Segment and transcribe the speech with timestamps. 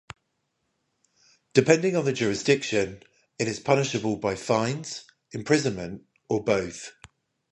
[1.53, 3.03] Depending on the jurisdiction,
[3.37, 6.93] it is punishable by fines, imprisonment or both.